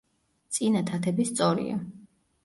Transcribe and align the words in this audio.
წინა 0.55 0.79
თათები 0.87 1.25
სწორია. 1.31 1.77